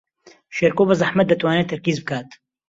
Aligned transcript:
شێرکۆ 0.55 0.83
بەزەحمەت 0.89 1.27
دەتوانێت 1.31 1.69
تەرکیز 1.71 1.97
بکات. 2.01 2.29